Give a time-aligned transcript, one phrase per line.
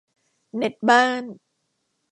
[0.57, 1.23] เน็ตบ้าน